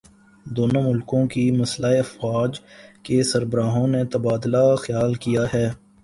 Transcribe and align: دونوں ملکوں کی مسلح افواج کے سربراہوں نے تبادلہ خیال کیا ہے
دونوں 0.45 0.81
ملکوں 0.83 1.25
کی 1.27 1.43
مسلح 1.51 1.99
افواج 1.99 2.59
کے 3.03 3.21
سربراہوں 3.23 3.87
نے 3.87 4.03
تبادلہ 4.13 4.63
خیال 4.77 5.13
کیا 5.23 5.43
ہے 5.53 5.67